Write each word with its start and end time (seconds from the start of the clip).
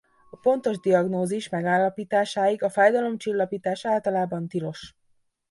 A 0.29 0.37
pontos 0.37 0.79
diagnózis 0.79 1.49
megállapításáig 1.49 2.63
a 2.63 2.69
fájdalomcsillapítás 2.69 3.85
általában 3.85 4.47
tilos. 4.47 4.95